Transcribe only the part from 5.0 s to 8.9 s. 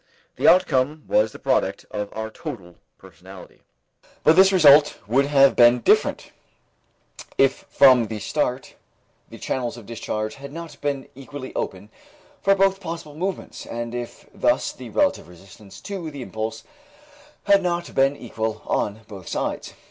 would have been different, if from the start